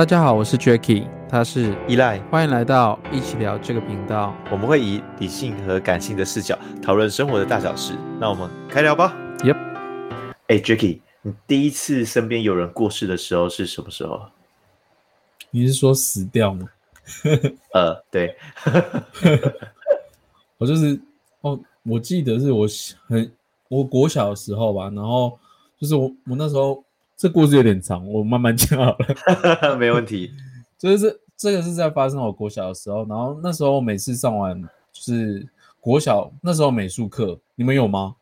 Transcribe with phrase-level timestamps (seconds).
[0.00, 4.34] 大家好，我是 Jacky，他是依赖，欢迎来到一起聊这个频道。
[4.50, 7.92] 我们会以理性和感性的视角讨论生活的大小事。
[8.18, 9.14] 那我们开聊吧。
[9.40, 9.58] Yep。
[10.46, 14.22] 哎，Jacky，你第一次身边有人过世的时候是什么时候？
[15.50, 16.66] 你是说死掉吗？
[17.74, 18.34] 呃，对。
[20.56, 20.98] 我就是
[21.42, 22.66] 哦，我记得是我
[23.06, 23.30] 很
[23.68, 25.38] 我国小的时候吧，然后
[25.78, 26.82] 就是我我那时候。
[27.20, 29.76] 这故事有点长，我慢慢讲好了。
[29.76, 30.32] 没问题，
[30.78, 34.58] 就是这个是在发生我国小的时候，然后那时候每次上完
[34.90, 35.46] 就是
[35.82, 38.16] 国小那时候美术课，你们有吗？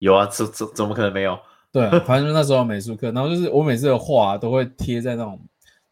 [0.00, 1.38] 有啊，怎怎怎么可能没有？
[1.70, 5.38] 对，反正 那时候美术课，然后就是我每次的画都会贴在那种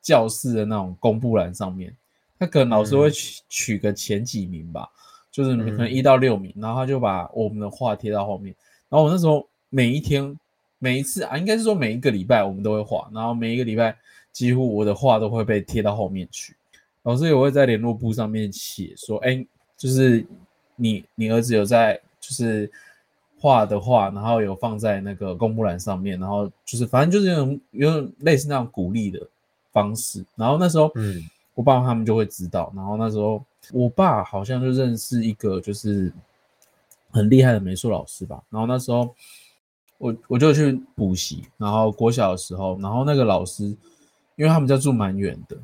[0.02, 1.96] 教室的那种公布栏上面，
[2.36, 4.88] 他可能老师会取取个前几名吧，
[5.30, 8.52] 就是可能一到六名，然后他就把我们的画贴到后面，
[8.88, 10.36] 然后我那时候每一天。
[10.78, 13.96] 每一次啊，应该是说每一个礼拜我们都会画，然后每一个礼拜
[14.32, 16.54] 几乎我的画都会被贴到后面去。
[17.04, 20.26] 老师也会在联络簿上面写说：“哎，就是
[20.76, 22.70] 你你儿子有在就是
[23.38, 29.20] 画的画，然后有放在那个公布栏上面，然后就是反正就是有种有种类似那种鼓励的
[29.72, 30.24] 方式。
[30.34, 31.22] 然后那时候，嗯，
[31.54, 32.72] 我爸他们就会知道。
[32.74, 36.12] 然后那时候我爸好像就认识一个就是
[37.10, 38.42] 很厉害的美术老师吧。
[38.50, 39.14] 然后那时候。
[40.04, 43.64] 我我就去补习，然后国小的时候，然后那个老师，
[44.36, 45.56] 因为他们家住蛮远的，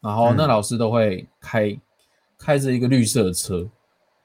[0.00, 1.76] 然后那老师都会开
[2.38, 3.68] 开着一个绿色的车，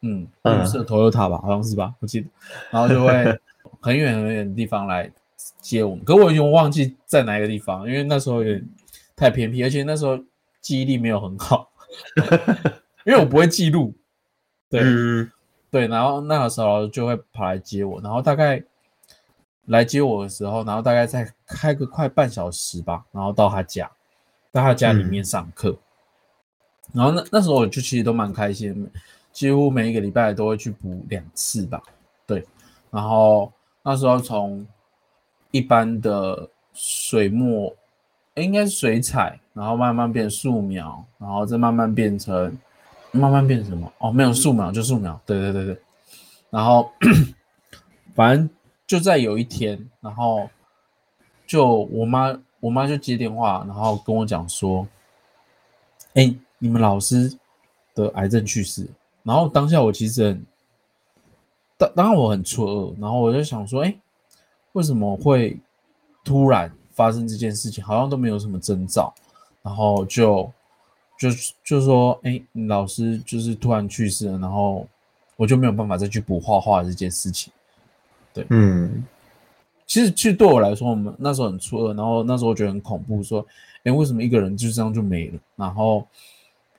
[0.03, 2.27] 嗯，绿色 Toyota 吧，好像是吧，我记得，
[2.69, 3.11] 然后就会
[3.81, 5.11] 很远很远的地方来
[5.59, 8.69] 接我们，可我已经忘记在哪一个地方，因为那时候有点
[9.15, 10.15] 太偏僻，而且那时候
[10.61, 11.71] 记忆力没有很好，
[13.03, 13.95] 因为我不会记录，
[14.69, 14.83] 对
[15.71, 18.63] 对，然后那个时候就会跑来接我，然后大概。
[19.69, 23.89] 来接我的时候，然后大概再开个快半小时吧，然后到他家，
[24.51, 25.77] 到他家里面上课。
[26.91, 28.89] 然后那那时候我就其实都蛮开心，
[29.31, 31.79] 几乎每一个礼拜都会去补两次吧。
[32.25, 32.43] 对，
[32.89, 33.51] 然后
[33.83, 34.65] 那时候从
[35.51, 37.71] 一般的水墨，
[38.33, 42.57] 应该是水彩，然后慢慢变素描，然后再慢慢变成
[43.11, 43.93] 慢慢变成什么？
[43.99, 45.21] 哦，没有素描就素描。
[45.27, 45.81] 对对对对，
[46.49, 46.91] 然后
[48.15, 48.49] 反正。
[48.89, 50.49] 就在有一天，然后
[51.45, 54.87] 就我妈，我妈就接电话，然后跟我讲说
[56.15, 57.31] ：“哎，你们老师
[57.93, 58.89] 得癌症去世。”
[59.21, 60.43] 然后当下我其实很，
[61.77, 63.95] 当当然我很错愕，然后我就想说：“哎，
[64.71, 65.55] 为什么会
[66.25, 67.83] 突然发生这件事情？
[67.83, 69.13] 好像都没有什么征兆。”
[69.61, 70.51] 然后就
[71.19, 71.29] 就
[71.63, 74.87] 就说：“哎，老师就是突然去世了。”然后
[75.35, 77.53] 我就没有办法再去补画画这件事情。
[78.39, 79.03] 对，嗯，
[79.85, 83.45] 其实其实对我来说，我们那时候很错愕，然后那时候我觉得很恐怖，说，
[83.83, 85.39] 哎，为什么一个人就这样就没了？
[85.55, 86.05] 然后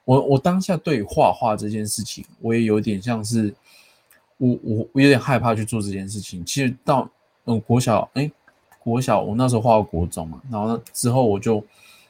[0.04, 3.52] 我我当下对画画这件事情，我也有点像是，
[4.38, 6.44] 我我我有点害怕去做这件事情。
[6.44, 7.08] 其实到
[7.46, 8.30] 嗯国小，哎，
[8.78, 11.62] 国小我那时候画过国中嘛，然后之后我就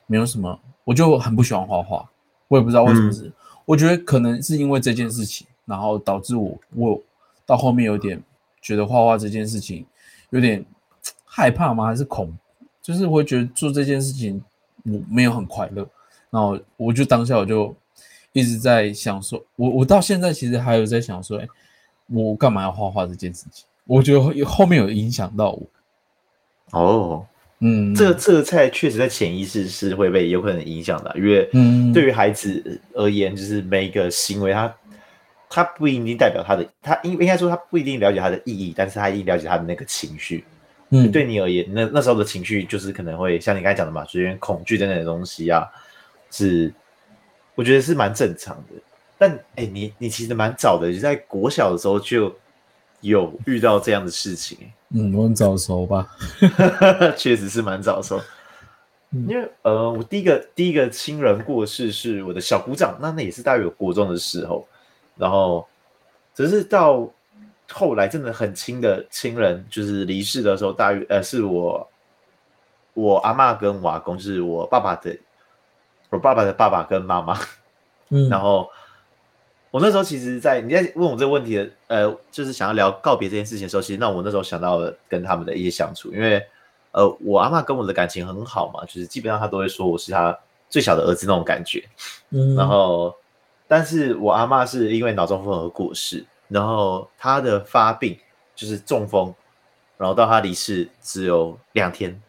[0.06, 2.08] 没有什么，我就很不喜欢画画，
[2.48, 3.32] 我也不知道为什么是，
[3.64, 7.00] 我觉得可能是因为这件事情，然后导致我我
[7.46, 8.22] 到后面有点。
[8.60, 9.84] 觉得画画这件事情
[10.30, 10.64] 有点
[11.24, 11.86] 害怕吗？
[11.86, 12.36] 还是恐？
[12.82, 14.42] 就是会觉得做这件事情
[14.84, 15.86] 我没有很快乐。
[16.30, 17.74] 然后我就当下我就
[18.32, 21.48] 一直在想说，我我到现在其实还有在想说，哎，
[22.06, 23.64] 我干嘛要画画这件事情？
[23.84, 25.66] 我觉得后面有影响到我。
[26.72, 27.26] 哦，
[27.58, 31.48] 嗯，这个这个菜确实在潜意识是会被有可能影响的，因为
[31.92, 34.72] 对于孩子而言，就是每一个行为他。
[35.50, 40.44] 他不一定代表他的，他应应该说他不一定了解他的意义，但是他一定了解他的那个情绪。
[40.90, 45.64] 嗯，对你而言，那那时候的情绪就是可能会像你刚才讲的嘛，有点恐惧等等的东西啊，
[46.30, 46.72] 是
[47.54, 48.80] 我觉得是蛮正常的。
[49.18, 52.34] 但哎，你你其实蛮早的，就在国小的时候就
[53.00, 54.56] 有遇到这样的事情。
[54.94, 56.08] 嗯，我很早熟吧？
[57.18, 58.20] 确实是蛮早熟。
[59.10, 64.66] 因为呃，我第一个第一个亲人过世是我的小姑丈，那那也是大约有国中的时候。
[65.20, 65.66] 然后，
[66.34, 67.06] 只是到
[67.70, 71.86] 后来真的很亲的亲人，就是离世的时候，大约呃是我
[72.94, 75.14] 我阿妈跟我阿公，就是我爸爸的
[76.08, 77.38] 我爸爸的爸爸跟妈妈。
[78.08, 78.68] 嗯，然后
[79.70, 86.42] 我那时候其实，在你在问我这个问题的，呃，就是想要聊告别这件事情的时候，其实那我那时候想到了跟他们的一些相处，因为
[86.92, 90.36] 呃，我阿妈跟我的感情很好嘛，就是基本上她都会说我是她
[90.70, 91.84] 最小的儿子那种感觉。
[92.30, 93.14] 嗯，然后。
[93.70, 98.18] 但是我阿妈是因为脑中风而过世，然后她的发病
[98.52, 99.32] 就是中风，
[99.96, 102.20] 然后到她离世只有两天，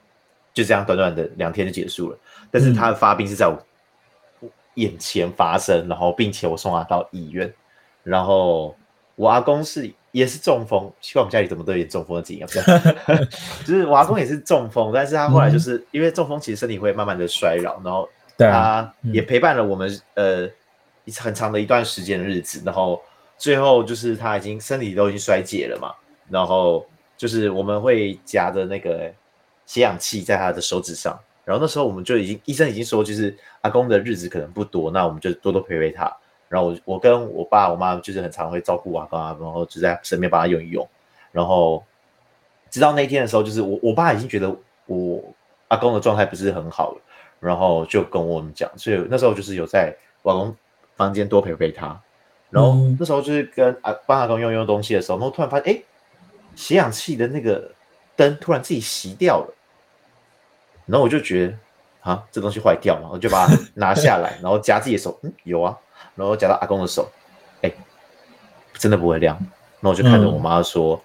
[0.53, 2.17] 就这样短短的两天就结束了。
[2.51, 3.57] 但是她的发病是在我
[4.75, 7.51] 眼前发生，然后并且我送她到医院，
[8.03, 8.75] 然后
[9.15, 12.47] 我阿公是也是中风，希望我们家里怎么都有点中风的经验，
[13.65, 20.47] 就是我阿公也是中风，但是他后来就是因为中风，其实身体会慢慢的衰老，然后他也陪伴了我们呃
[21.05, 23.01] 一很长的一段时间的日子，然后
[23.37, 25.93] 最后就是他已经身体都已经衰竭了嘛，
[26.29, 26.85] 然后
[27.17, 29.11] 就是我们会夹着那个
[29.65, 31.19] 吸氧器在他的手指上。
[31.43, 36.09] 然后那时候我们就已经医生已经说，就是阿公的日子可能不多，那我们就多多陪陪他。
[36.47, 40.87] 然后我我跟我爸我妈就是很常会照顾阿公啊，然后就在身边帮他用一用。
[41.31, 41.83] 然后
[42.69, 44.55] 直到那一天的时候，就是我我爸已经觉得
[44.85, 45.23] 我
[45.69, 47.01] 阿公的状态不是很好了，
[47.39, 50.55] 然后就跟我们讲，所以那时候就是有在阿公
[51.05, 51.99] 房间多陪陪他。
[52.49, 55.81] 然后那时候就是跟阿帮阿公用用东西的时候，然后突然发现，哎，
[56.55, 57.71] 吸氧器的那个
[58.15, 59.53] 灯突然自己熄掉了。
[60.85, 65.77] 然后我就觉得，啊，这东西坏掉嘛，我就把它拿下来，然后夹自己的手，嗯，有啊，
[66.15, 67.09] 然后夹到阿公的手，
[67.61, 67.71] 哎，
[68.73, 69.39] 真的不会亮。
[69.79, 71.01] 那我就看着我妈说，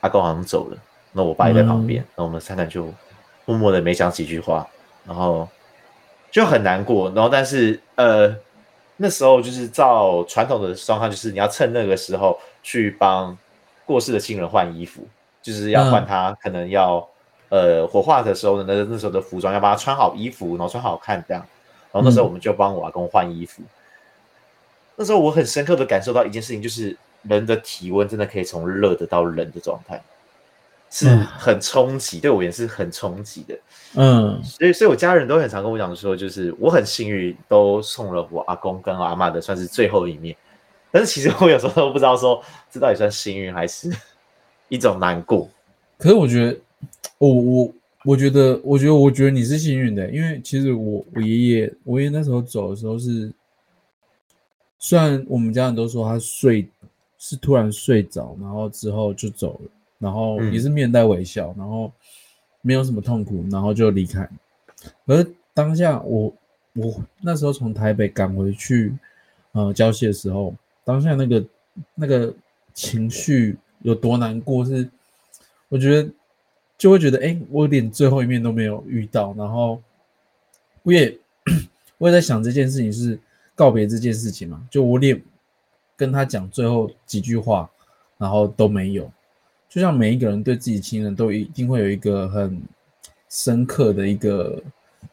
[0.00, 0.76] 阿公好像走了。
[1.12, 2.92] 那我爸也在旁边，那我们三个就
[3.46, 4.68] 默默的没讲几句话，
[5.06, 5.48] 然后
[6.30, 7.10] 就很难过。
[7.12, 8.36] 然后但是呃，
[8.98, 13.34] 那时候就是照传统的状况，就是你要趁那个时候去帮
[13.86, 15.08] 过世的亲人换衣服，
[15.40, 17.08] 就是要换他，可能要。
[17.50, 21.42] 呃，火化的时候的，那那时候的服装要帮他穿好衣服，然后穿好看这样。
[21.90, 23.62] 然后那时候我们就帮我阿公换衣服。
[24.96, 29.98] 那时候我很深刻的感受到一件事情，就是人的体温真的可以从热的到冷的状态，
[30.90, 33.58] 是很冲击，对我也是很冲击的。
[33.94, 40.36] 嗯，所以所以我家人都很常跟我讲说，就是我很幸运，都送了我阿公跟阿妈的算是最后一面。
[40.90, 43.90] 但是其实我有时候都不知道说，这到底算幸运还是
[44.68, 45.48] 一种难过。
[45.98, 46.58] 可是我觉得。
[47.18, 47.74] 我我
[48.04, 53.32] 我觉得，我觉得，我觉得你是幸运的，因为其实我我爷爷，我爷爷那时候走的时候是，
[54.78, 56.68] 虽然我们家人都说他睡
[57.18, 61.92] 是突然睡着，然后之后就走了，然后也是面带微笑，然后
[62.62, 64.28] 没有什么痛苦，然后就离开。
[65.06, 66.32] 而当下我
[66.74, 68.94] 我那时候从台北赶回去，
[69.52, 70.54] 呃，交戏的时候，
[70.84, 71.44] 当下那个
[71.94, 72.34] 那个
[72.72, 74.88] 情绪有多难过，是
[75.68, 76.10] 我觉得。
[76.78, 79.82] 就会觉得，哎，我连最后一面都没有遇到，然后
[80.84, 81.18] 我也
[81.98, 83.18] 我也在想这件事情是
[83.56, 84.64] 告别这件事情嘛？
[84.70, 85.20] 就我连
[85.96, 87.68] 跟他讲最后几句话，
[88.16, 89.10] 然后都没有。
[89.68, 92.62] 就像每一个人对自己亲人都一定会有一个很
[93.28, 94.62] 深刻的一个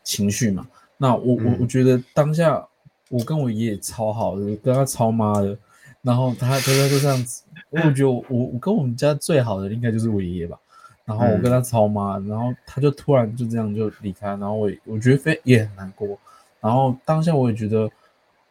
[0.03, 0.67] 情绪嘛。
[0.97, 2.65] 那我我我觉得当下
[3.09, 5.57] 我跟我爷爷超好的，跟他超妈的，
[6.01, 10.57] 然后他他他就这样子，我觉得我我跟我们家最好的应该就是我爷爷吧。
[11.03, 16.17] 然后我跟他超妈，然后他就突然就这样就离开，然后我我觉得非也很难过。
[16.59, 17.87] 然后当下我也觉得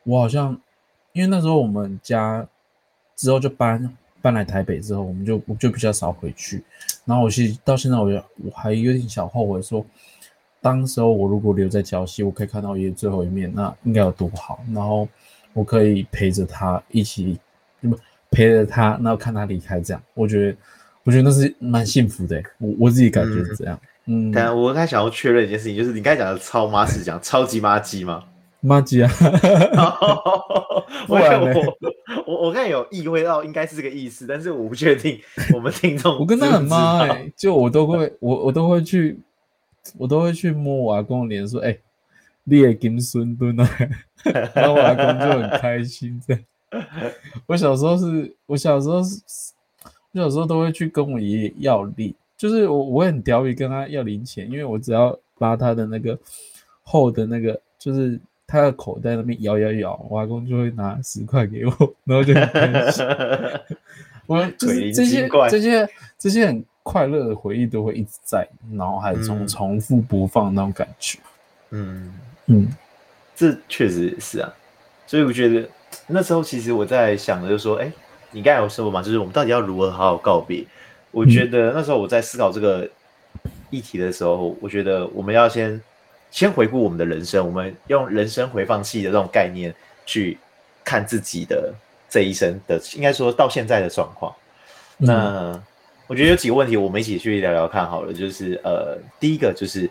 [0.04, 0.56] 我好像，
[1.12, 2.46] 因为那时候我们家
[3.16, 3.92] 之后就搬
[4.24, 6.64] 搬来台北之后，我们就我就比较少回去。
[7.04, 8.06] 然后我其实到现在我
[8.42, 9.84] 我还有点小后悔，说
[10.62, 14.64] 当时候我如果留在礁溪，我可以看到爷爷最后一面，那应该有多好。
[14.72, 15.06] 然后
[15.52, 17.38] 我可以陪着他一起，
[17.80, 17.94] 么
[18.30, 20.56] 陪着他，然后看他离开，这样我觉得。
[21.06, 23.78] 我觉得那是蛮幸福的，我我自己感觉是这样。
[24.06, 28.24] 嗯，但我刚想要确认一件事情，就是你刚才讲的超妈是讲超级妈鸡吗？
[28.66, 29.10] 妈鸡啊！
[31.06, 31.76] 我我
[32.26, 35.20] 我我刚有意会到应该是这个意思，但是我不确定
[35.54, 36.18] 我们听众。
[36.18, 39.18] 我跟他很妈哎，就我都会我我都会去，
[39.98, 41.78] 我都会去摸我阿公的脸，说哎，
[42.44, 43.68] 你也金孙墩啊，
[44.54, 46.20] 然后我阿公就很开心。
[46.26, 46.42] 这样，
[47.46, 49.20] 我小时候是我小时候是。
[50.16, 56.16] 我小时候都会去跟我爷爷要零，就是我我很调皮跟他要零钱，因为我只要拉他的那个
[56.84, 63.06] 厚的那个，就是他的口袋那边摇摇摇，我阿公就会拿十块给我，然后就很开心。
[64.26, 71.18] 我就是这些这些这些很快乐的回忆都会一直在脑海中重复播放那种感觉。
[71.70, 72.12] 嗯
[72.46, 72.68] 嗯，
[73.34, 74.52] 这确实是啊，
[75.06, 75.68] 所以我觉得
[76.06, 77.92] 那时候其实我在想的就是说，哎。
[78.36, 80.64] 你刚才有说嘛，就是我们到底要如何好好告别？
[81.12, 82.90] 我觉得那时候我在思考这个
[83.70, 85.80] 议题的时候，我觉得我们要先
[86.34, 89.72] 先回顾我们的人生，我们用人生回放器的这种概念
[90.04, 90.36] 去
[90.82, 91.72] 看自己的
[92.10, 94.34] 这一生的，应该说到现在的状况。
[94.96, 95.62] 那
[96.08, 98.12] 我觉得有几个问题，我们一起去聊聊看好了。
[98.12, 99.88] 就是呃，第一个就是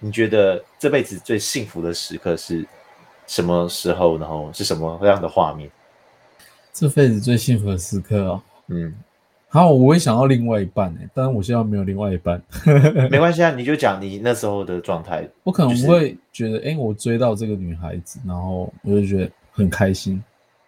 [0.00, 2.66] 你觉得这辈子最幸福的时刻是
[3.28, 4.18] 什么时候？
[4.18, 5.70] 然后是什么样的画面？
[6.72, 8.92] 这辈子最幸福的时刻哦，嗯，
[9.54, 12.42] 好，我会想要另外一半哎，但是我现在没有另外一半，
[13.08, 15.24] 没关系啊，你就讲你那时候的状态。
[15.44, 20.20] 我可能会觉得，哎，我追到这个女孩子，然后我就觉得很开心，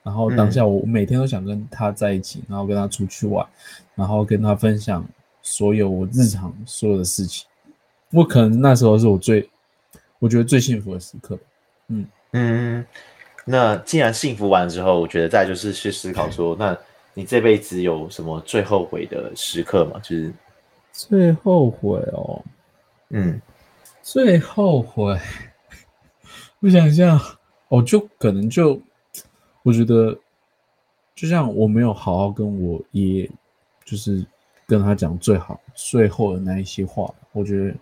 [0.05, 3.45] 然后当下我每天都想跟她在一起，然后跟她出去玩，
[3.97, 5.05] 然后跟她分享
[5.43, 7.45] 所有我日常所有的事情。
[8.13, 9.51] 我可能那时候是我最，
[10.21, 11.37] 我觉得最幸福的时刻。
[11.89, 12.87] 嗯嗯，
[13.45, 16.79] 那既然幸福完之后，我觉得再就是去思考说， 那。
[17.19, 19.99] 你这辈子有什么最后悔的时刻吗？
[20.01, 20.31] 就是
[20.93, 22.45] 最后悔哦，
[23.09, 23.41] 嗯，
[24.03, 25.19] 最后悔。
[26.61, 27.19] 我想一下，
[27.69, 28.79] 我就可能就，
[29.63, 30.15] 我觉得，
[31.15, 33.27] 就像我没有好好跟我爷，
[33.83, 34.23] 就是
[34.67, 37.75] 跟他讲最好最后的那一些话，我觉得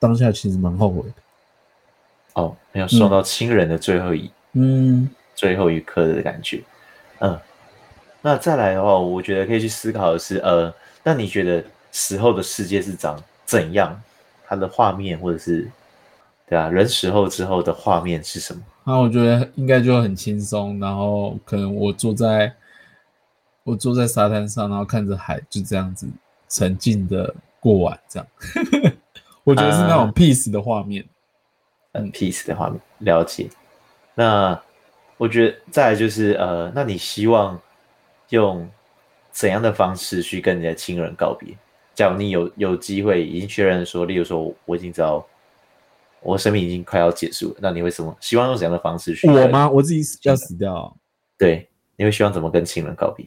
[0.00, 1.14] 当下其实蛮后悔的。
[2.34, 6.60] 哦，没有受到亲人的最后一，嗯，最后一刻的感觉，
[7.20, 7.38] 嗯。
[8.26, 14.02] 那再来的话，我觉得可以去思考的是，呃，那你觉得死后的世界是长怎样？
[14.44, 15.70] 它的画面，或者是，
[16.48, 18.60] 对啊，人死后之后的画面是什么？
[18.82, 22.52] 那我觉得应该就很轻松，然后可能我坐在，
[23.62, 26.08] 我坐在沙滩上，然后看着海，就这样子
[26.48, 28.26] 沉静的过完，这样，
[29.44, 31.04] 我觉得是那种 peace 的画面，
[31.92, 33.48] 嗯，peace 的画面，了解。
[34.16, 34.60] 那
[35.16, 37.56] 我觉得再来就是，呃，那你希望？
[38.30, 38.68] 用
[39.30, 41.56] 怎样的方式去跟你的亲人告别？
[41.94, 45.26] 假如你有有机会已经确认说，例如说我已经知道
[46.20, 48.14] 我生命已经快要结束了，那你会什么？
[48.20, 49.26] 希望用怎样的方式去？
[49.30, 49.70] 我吗？
[49.70, 50.94] 我自己要死掉？
[51.38, 51.66] 对，
[51.96, 53.26] 你会希望怎么跟亲人告别？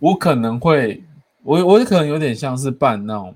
[0.00, 1.00] 我可能会，
[1.44, 3.34] 我我可能有点像是办那种，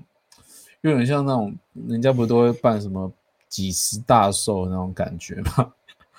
[0.81, 1.55] 有点像那种
[1.87, 3.09] 人家不都会办什么
[3.47, 5.71] 几十大寿那种感觉吗？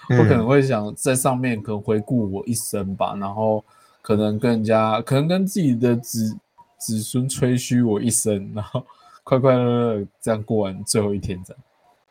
[0.09, 3.63] 我可能会想在上面可能回顾我一生吧，然后。
[4.03, 6.37] 可能跟人家，可能跟自己的子
[6.77, 8.85] 子孙吹嘘我一生，然后
[9.23, 11.63] 快快乐乐这样过完最后一天，这样。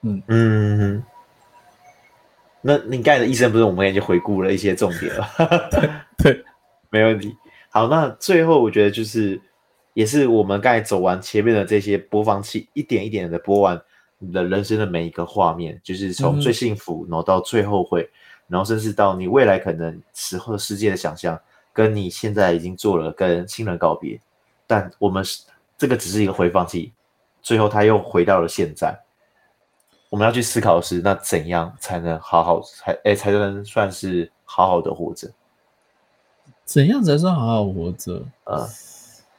[0.04, 1.04] 嗯嗯，
[2.62, 5.28] 那你刚才的一生不是我们已经回顾了一些重点了？
[6.18, 6.44] 对，
[6.90, 7.36] 没问题。
[7.70, 9.40] 好，那最后我觉得就是，
[9.94, 13.80] 也是我们刚才走完前面的这些播放器，一点一点的播完
[14.18, 18.10] 你的人生的每一个画面，就是从最幸福，然后到最后悔，
[18.48, 21.40] 然后甚至到你未来可能死后世界的想象。
[21.74, 24.20] 跟你现在已经做了跟亲人告别，
[24.68, 25.44] 但我们是
[25.78, 26.94] 这个只是一个回放器，
[27.42, 28.98] 最后他又回到了现在。
[30.10, 35.32] 我们要去思考的是，那怎样才能好好才哎才能算是好好的活着？
[36.66, 38.22] 怎样才算好好活着？
[38.44, 38.68] 呃，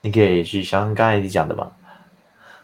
[0.01, 1.71] 你可以去想刚才你讲的嘛，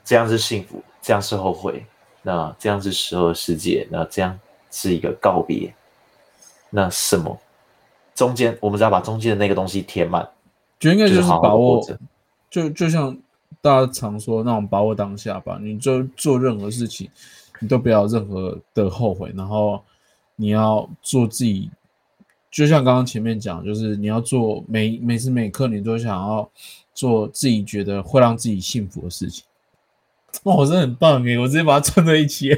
[0.02, 1.84] 这样是幸福，这样是后悔，
[2.22, 4.38] 那这样是时候世界，那这样
[4.70, 5.75] 是一个告别，
[6.70, 7.38] 那什么？
[8.18, 10.28] 中间，我们只要把中间的那个东西填满，
[10.80, 11.80] 就应该就是把握，
[12.50, 13.16] 就就像
[13.60, 15.56] 大家常说那种把握当下吧。
[15.62, 17.08] 你就做任何事情，
[17.60, 19.80] 你都不要任何的后悔，然后
[20.34, 21.70] 你要做自己，
[22.50, 26.50] 就像刚刚前面讲，就是你要做每每时每刻，你都想要
[26.92, 29.44] 做自己觉得会让自己幸福的事情。
[30.42, 31.38] 哇，我真的很棒哎！
[31.38, 32.50] 我直接把它串在一起。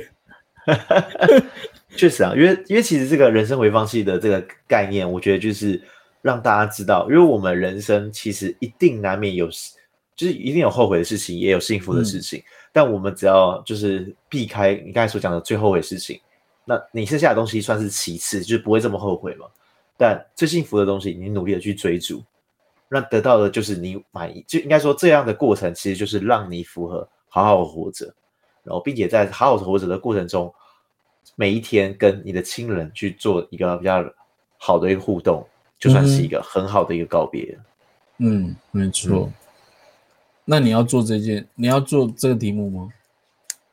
[1.96, 5.82] 确实啊，因为因为其实这个人生回放器的这个概念，我觉得就是
[6.22, 9.48] 让大家知道，因为我们人生其实一定难免有，
[10.14, 12.42] 就是一定有后悔的事情，也有幸福的事情。
[12.72, 16.20] 但我们只要就是避开你刚才所讲的最后悔的事情，
[16.64, 19.46] 那你剩下的东西算是其次，就是不会这么后悔嘛。
[19.96, 22.22] 但最幸福的东西，你努力的去追逐，
[22.88, 28.06] 那得到的就是你满意，就应该说这样的过程，其实就是让你符合好好活着，
[28.62, 30.54] 然后并且在好好活着的过程中。
[31.36, 34.04] 每一天跟你的亲人去做一个比较
[34.58, 35.46] 好的一个互动，
[35.78, 37.58] 就算是一个很好的一个告别。
[38.18, 39.30] 嗯，没错。
[40.44, 42.92] 那你要做这件，你要做这个题目吗？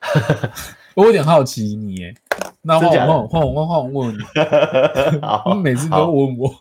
[0.96, 2.16] 我有点好奇你耶。
[2.62, 4.20] 那换我换我换我换我问你。
[5.56, 6.56] 你每次都问我。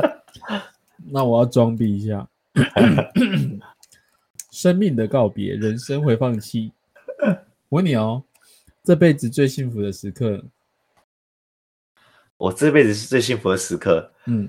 [1.10, 2.26] 那我要装逼一下。
[4.50, 6.72] 生命的告别，人生回放期。
[7.68, 8.22] 我问你哦。
[8.84, 10.44] 这辈子最幸福的时刻，
[12.36, 14.12] 我这辈子是最幸福的时刻。
[14.26, 14.46] 嗯，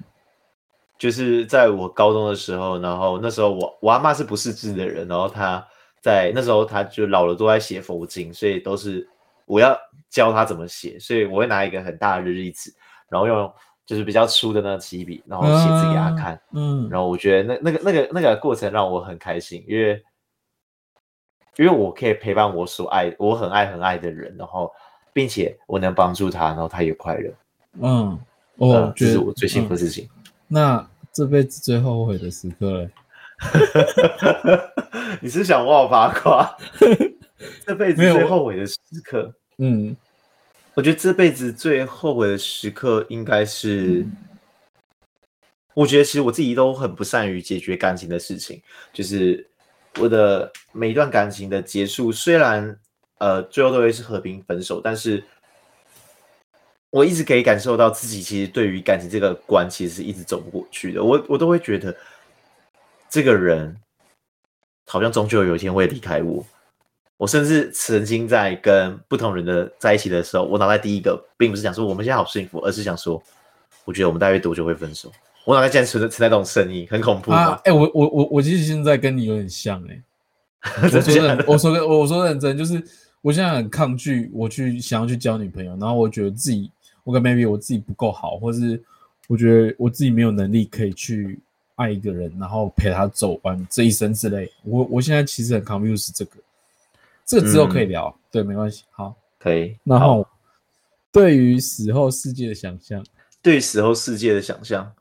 [0.99, 5.65] 就是在我高中的时候，然后那时候我我阿妈是不识字的人，然后她
[6.01, 9.07] 在那时候她就老了都在写佛经，所以都是
[9.45, 9.73] 我要
[10.09, 12.73] 教她怎么写，所以我会拿一个很大的日历纸，
[13.07, 13.53] 然后用
[13.85, 16.37] 就是比较粗的那个起笔，然后写字给她看。
[16.51, 20.03] 嗯，然后我觉得那那个那个那个过程让我很开心，因为。
[21.57, 24.71] 因为我可以陪伴我所爱、我很爱很爱的人，然后，
[25.13, 27.33] 并且我能帮助他，然后他也快乐。
[27.81, 28.19] 嗯，
[28.57, 30.09] 哦，这是我最幸福的事情。
[30.47, 32.89] 那这辈子最后悔的时刻，
[35.21, 36.57] 你是想挖我八卦？
[37.65, 39.95] 这辈子最后悔的时刻，嗯
[40.73, 44.05] 我觉得这辈子最后悔的时刻应该是，
[45.73, 49.47] 我觉得其实我自己都很不善于解决感情的事情，就是
[49.99, 52.77] 我的每一段感情的结束，虽然
[53.17, 55.23] 呃最后都会是和平分手，但是
[56.89, 61.03] 我一直可以感受到自己其实对于感情这个关，其实是一直走不过去的。
[61.03, 61.95] 我我都会觉得
[63.09, 63.75] 这个人
[64.85, 66.45] 好像终究有一天会离开我。
[67.17, 73.23] 我甚至曾经在跟不同人的在一起的时候，我脑袋第一个并不是想说我们现在好幸福，而是想说，
[73.85, 75.09] 我觉得我们大约多久会分手？
[75.45, 80.01] 我脑袋竟然存在存在这种声音，很恐怖啊吧？，哎、我我我我其实现在跟你有点像 哎、
[80.81, 82.83] 我真说认的我说跟我说认真，就是
[83.21, 86.71] 我现在很抗拒我去想要去交女朋友，然后我觉得自己
[87.03, 88.81] 我跟 maybe 我自己不够好，或是
[89.27, 91.39] 我觉得我自己没有能力可以去
[91.75, 94.51] 爱一个人，然后陪他走完这一生之类。
[94.63, 96.31] 我我现在其实很 confused 这个，
[97.25, 98.83] 这个之后可以聊，对，没关系。
[98.91, 99.77] 好，可以。
[99.83, 100.27] 然后
[101.11, 103.05] 对于死后世界的想象，
[103.41, 104.91] 对死后世界的想象，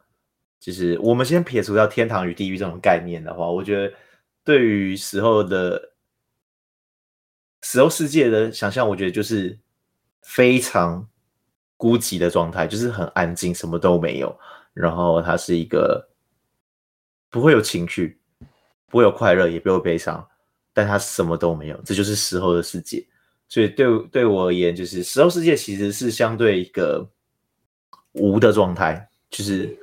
[0.64, 3.94] 就是我们先撇除掉天堂与地狱这种概念的话，我觉得
[4.42, 5.92] 对于死后的
[7.60, 9.58] 死后世界的想象，我觉得就是
[10.22, 11.06] 非常
[11.76, 14.34] 孤寂的状态，就是很安静，什么都没有。
[14.72, 16.08] 然后它是一个
[17.28, 18.18] 不会有情绪，
[18.88, 20.26] 不会有快乐，也不会悲伤，
[20.72, 23.06] 但它什么都没有，这就是死后的世界。
[23.48, 27.06] 所以对对我而言，就是死后世界其实是相对一个
[28.12, 29.78] 无的状态，就是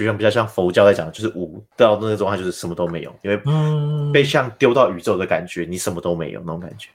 [0.00, 6.88] 就像比较像佛教在讲的，就是无到那个状态，就是什么都没有，因为嗯被像丢到宇宙的感觉，你什么都没有那种感觉。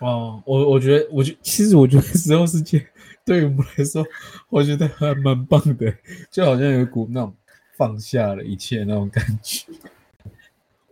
[0.00, 2.86] 哦，我我觉得，我觉其实我觉得死后世界
[3.24, 4.04] 对于我们来说，
[4.50, 5.94] 我觉得还蛮棒的，
[6.30, 7.34] 就好像有一股那种
[7.78, 9.64] 放下了一切那种感觉。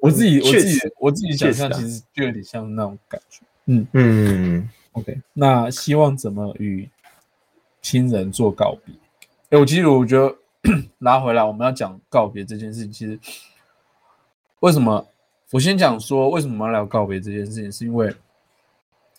[0.01, 3.43] 我自己我自己我自己想象，其实就有点像那种感觉。
[3.67, 6.89] 嗯嗯，，OK，那希望怎么与
[7.83, 8.95] 亲人做告别？
[9.51, 10.35] 哎，我其实我觉得
[11.01, 13.19] 拉回来，我们要讲告别这件事情，其实
[14.61, 15.07] 为什么？
[15.51, 18.11] 我先讲说为什么要聊告别这件事情，是因为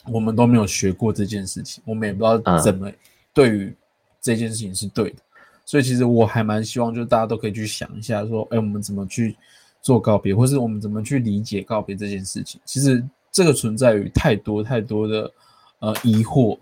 [0.08, 2.92] 我们都没有学过这件事情，我们也不知道嗯怎么
[3.34, 3.76] 对于
[4.20, 5.18] 这件事情是对的，
[5.64, 9.36] 所以其实我还蛮希望，就是大家都可以去想一下，说，哎，我们怎么去
[9.80, 12.60] 做告别，或是我们怎么去理解告别这件事情。
[12.66, 15.32] 其实这个存在于太多太多的
[15.80, 16.58] 呃疑惑，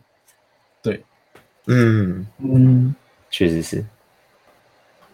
[0.81, 1.01] 对，
[1.67, 2.93] 嗯，嗯
[3.29, 3.85] 确实是。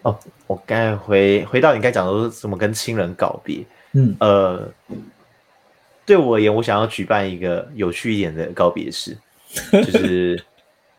[0.04, 4.72] 哦，我刚才回回到你刚才讲的说怎么跟亲人告别，嗯呃，
[6.06, 9.18] 对我而言，我想要举办一个有趣一点的告别式，
[9.72, 10.42] 就是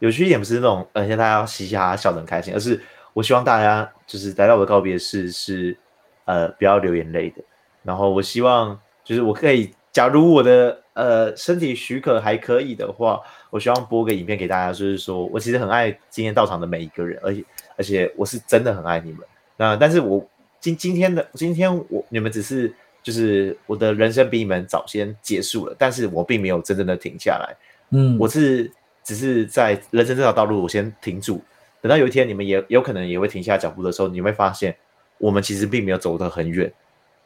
[0.01, 2.81] 有趣一点，不是那种呃，现在大家嘻嘻哈哈笑得很开心，而是
[3.15, 5.77] 我希望大家就是来到我的告别式是
[6.25, 7.43] 呃不要流眼泪的。
[7.83, 17.45] 然后我希望就是我可以，假如我的呃身体许可还可以的话，我希望播个影片给大家，就是说我其实很爱今天到场的每一个人，而且
[17.77, 19.21] 而且我是真的很爱你们。
[19.57, 20.27] 那但是我
[20.59, 27.57] 今今天的今天我你们只是就是我的人生比你们早先结束了，但是我并没有真正的停下来，
[27.91, 28.69] 嗯，我是
[29.05, 31.41] 只是在人生这条道路我先停住，
[31.81, 34.77] 等到有一天你们也有可能也会停下脚步的时候，你会发现
[35.19, 36.73] 我们其实并没有走得很远。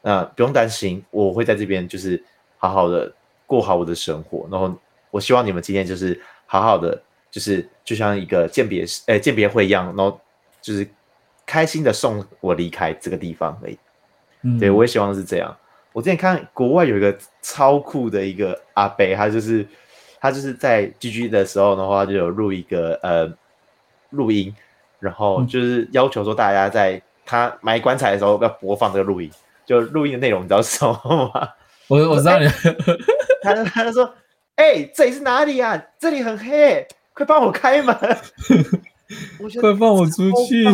[0.03, 2.23] 那不用担心，我会在这边就是
[2.59, 3.13] 好好的
[3.53, 4.75] 过好我的生活，然后
[5.11, 6.99] 我希望你们今天就是好好的，
[7.31, 10.19] 就是就像一个鉴别呃鉴别会一样，然后
[10.63, 10.89] 就是
[11.45, 13.79] 开心的送我离开这个地方而已。
[14.41, 15.55] 嗯对，我也希望是这样。
[15.93, 19.67] 我之前看国外有一个超酷的一个阿贝，他就是
[20.19, 23.31] 他就是在 GG 的时候的话，就有录一个呃
[24.09, 24.57] 录音，
[24.99, 29.31] 然后嗯就是要求说大家在他埋棺材的时候要播放这个录音，
[29.67, 31.49] 就录音的内容你知道是什么吗？
[31.89, 32.47] 我我知道你，
[33.43, 34.15] 他就他就说
[34.57, 35.83] ：“哎、这里是哪里啊？
[35.99, 37.97] 这里很黑，快帮我开门！”
[39.39, 40.65] 我觉得快放我出去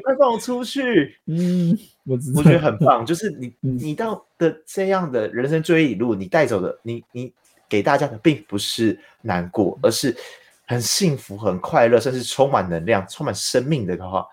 [0.00, 1.16] 快放我出去！
[1.26, 7.32] 嗯，我我觉得很棒，就是你嗯你到的这样的人生追忆路，你带走的，你你
[7.68, 10.12] 给大家的并不是难过，而是
[10.66, 14.26] 很幸福、很快乐，甚至充满能量、充满生命的话，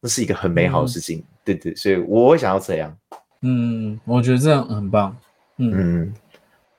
[0.00, 1.24] 那是一个很美好的事情。
[1.44, 2.96] 对对，所以我会想要这样。
[3.40, 5.16] 嗯，我觉得这样很棒。
[5.56, 6.14] 嗯，嗯，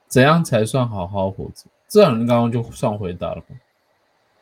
[0.10, 1.64] 怎样才算好好活着？
[1.88, 3.56] 这样你刚刚就算回答了吧。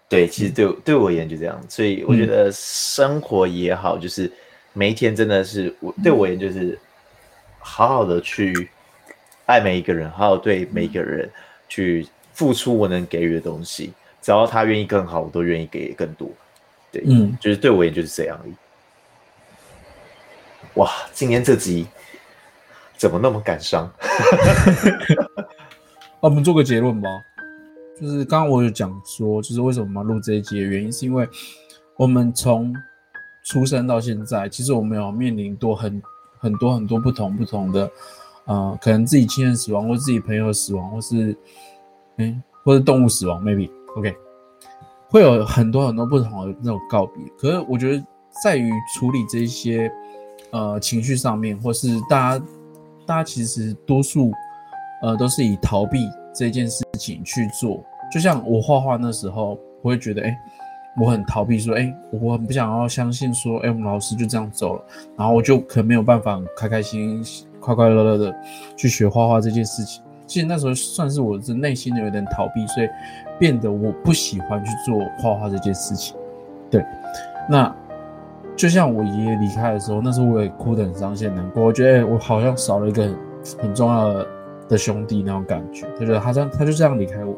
[0.10, 4.32] 对，其实对我对我而言就这样，所以我觉嗯得生活也好，就是
[4.74, 6.80] 每一天真的是我对我而言就是
[7.60, 8.70] 好好的去
[9.46, 11.30] 爱每一个人，好好对每一个人
[11.68, 16.30] 去付出我能给予的东西，只要他愿意更好，我都愿意给更多。
[16.90, 18.54] 对，嗯，就是对我而言就是这样而已。
[20.76, 21.86] 哇，今天这集
[22.96, 23.92] 怎么那么感伤？
[26.20, 27.10] 我们做个结论吧，
[28.00, 31.30] 就是刚刚我有讲说，就是为什么我们要录这一集的原因，是因为
[31.96, 32.76] 我们从
[33.46, 36.02] 出生到现在，其实我们有面临多很
[36.40, 37.90] 很多很多不同不同的，
[38.46, 41.38] 呃，可能自己亲人死亡，或自己朋友死亡，或是
[42.18, 44.18] 嗯，或者动物死亡，maybe OK，
[45.10, 47.24] 会有很多很多不同的那种告别。
[47.38, 48.04] 可是我觉得
[48.44, 49.90] 在于处理这些
[50.50, 52.46] 呃情绪上面，或是大家
[53.06, 54.34] 大家其实多数。
[55.02, 57.84] 呃，都是以逃避这件事情去做。
[58.12, 60.38] 就像我画画那时候，我会觉得，哎，
[61.00, 64.84] 我很逃避，说，哎，我很不想要相信，说，哎，我们老师就这样走了，
[65.18, 68.36] 然后我就可能没有办法开开心心、快快乐乐的
[68.76, 70.02] 去学画画这件事情。
[70.26, 72.88] 其实那时候算是我的内心的有点逃避，所以
[73.38, 76.16] 变得我不喜欢去做画画这件事情。
[76.70, 76.84] 对，
[77.50, 77.74] 那
[78.56, 81.64] 就像我爷爷离开的时候，那时候我也哭得很伤心、难过。
[81.64, 83.14] 我觉得我好像少了一个
[83.62, 84.28] 很重要的。
[84.68, 87.38] 的兄弟那种感觉，他觉得他这样，他就这样离开我。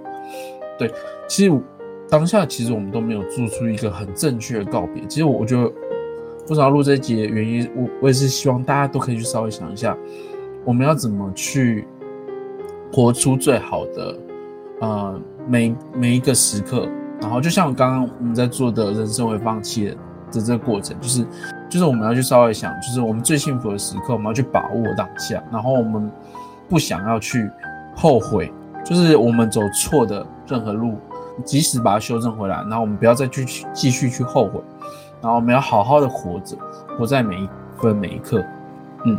[0.78, 0.92] 对，
[1.28, 1.62] 其实
[2.10, 5.06] 当下其实我们都没有做出一个很正确的告别。
[5.08, 5.74] 其实我我觉得为
[6.48, 9.96] 什么要录这一集的原因，我我也是希望大家都可以去稍微想一下，
[10.65, 11.86] 我们要怎么去
[12.92, 14.18] 活出最好的
[14.82, 16.88] 呃每每一个时刻。
[17.22, 19.96] 然后就像我刚刚我们在做的人生会放弃的
[20.32, 21.26] 这个过程，就是
[21.70, 25.44] 就是我们要去稍微想，就是我们最幸福的时刻，我们要去把握当下。
[25.52, 26.10] 然后我们。
[26.69, 27.49] 不想要去
[27.95, 28.53] 后悔，
[28.86, 30.99] 就是我们走错的任何路，
[31.43, 34.62] 即使把它修正回来，然后我们不要再去继续去后悔，
[35.19, 36.55] 然后我们要好好的活着，
[36.95, 38.45] 活在每一分每一刻。
[39.05, 39.17] 嗯，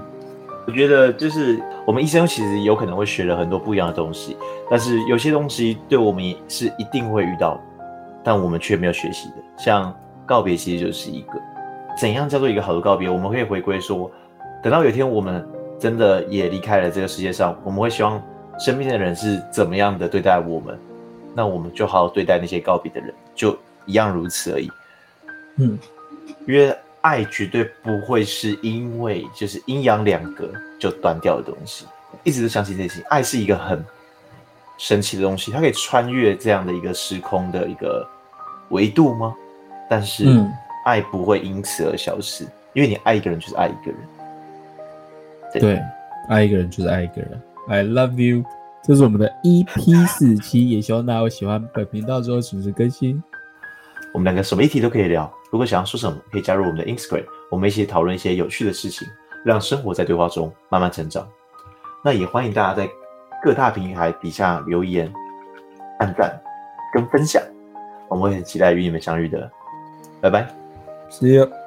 [0.67, 4.37] 我觉得就是我们一生其实有可能会学了很多不一样的东西，
[4.71, 7.61] 但是有些东西对我们是一定会遇到，
[8.23, 9.37] 但我们却没有学习的。
[9.57, 9.93] 像
[10.25, 11.33] 告别，其实就是一个
[11.99, 13.11] 怎样叫做一个好的告别？
[13.11, 14.09] 我们可以回归说，
[14.63, 15.45] 等到有一天我们。
[15.81, 18.23] 真的也离开了这个世界上，我们会希望
[18.59, 20.79] 身边的人是怎么样的对待我们，
[21.35, 24.71] 那我们就好好对待那些告别的人，就一样如此而已。
[25.57, 25.79] 嗯，
[26.47, 31.87] 因为爱绝对不会是因为就是阴阳两隔就断掉的东西。
[32.25, 33.83] 一直都相信这些，爱是一个很
[34.77, 38.07] 神奇的东西，它可以穿越这样的一个时空的一个
[38.69, 39.35] 维度吗？
[39.89, 40.27] 但是
[40.85, 43.97] 爱不会因此而消失，因为你爱一个人就是爱一个人。
[45.59, 45.83] 对，
[46.29, 47.43] 爱一个人就是爱一个人。
[47.69, 48.45] I love you。
[48.83, 53.23] 这是我们的 EP 四期， 也希望大家会喜欢本频道之后准时更新。
[54.13, 59.07] 我们两个什么议题都可以聊，如果想要说什么，可以加入我们的 Instagram，我们一起讨论一些有趣的事情，
[59.45, 61.29] 让生活在对话中慢慢成长。
[62.03, 62.89] 那也欢迎大家在
[63.43, 65.13] 各大平台底下留言、
[65.99, 66.41] 按赞
[66.95, 67.43] 跟分享，
[68.09, 69.51] 我们会很期待与你们相遇的。
[70.21, 70.49] 拜拜
[71.11, 71.60] ，See you。